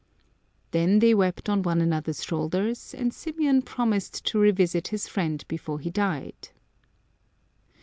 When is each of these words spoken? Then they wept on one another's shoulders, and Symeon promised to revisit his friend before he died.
Then 0.71 0.97
they 0.97 1.13
wept 1.13 1.47
on 1.47 1.61
one 1.61 1.79
another's 1.79 2.23
shoulders, 2.23 2.95
and 2.97 3.11
Symeon 3.11 3.61
promised 3.63 4.25
to 4.25 4.39
revisit 4.39 4.87
his 4.87 5.07
friend 5.07 5.45
before 5.47 5.79
he 5.79 5.91
died. 5.91 6.49